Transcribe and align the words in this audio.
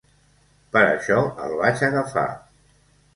Per 0.77 0.81
això 0.85 1.17
el 1.47 1.53
vaig 1.59 1.83
agafar. 1.89 2.25